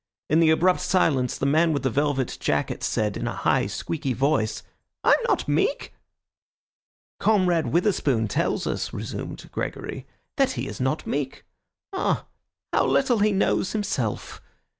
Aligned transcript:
In 0.31 0.39
the 0.39 0.49
abrupt 0.49 0.79
silence, 0.79 1.37
the 1.37 1.45
man 1.45 1.73
with 1.73 1.83
the 1.83 1.91
velvet 1.91 2.35
jacket 2.39 2.81
said, 2.83 3.15
in 3.15 3.27
a 3.27 3.35
high, 3.35 3.67
squeaky 3.67 4.13
voice— 4.13 4.63
"I'm 5.03 5.19
not 5.27 5.47
meek!" 5.47 5.93
"Comrade 7.19 7.67
Witherspoon 7.67 8.27
tells 8.27 8.65
us," 8.65 8.91
resumed 8.93 9.47
Gregory, 9.51 10.07
"that 10.37 10.53
he 10.53 10.67
is 10.67 10.81
not 10.81 11.05
meek. 11.05 11.45
Ah, 11.93 12.25
how 12.73 12.87
little 12.87 13.19
he 13.19 13.31
knows 13.31 13.73
himself! 13.73 14.41